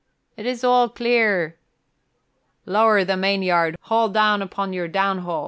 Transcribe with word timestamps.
"It 0.35 0.47
is 0.47 0.63
all 0.63 0.89
clear." 0.89 1.57
"Lower 2.65 3.03
the 3.03 3.15
main 3.15 3.43
yard 3.43 3.77
haul 3.81 4.09
down 4.09 4.41
upon 4.41 4.73
your 4.73 4.87
down 4.87 5.19
haul." 5.19 5.39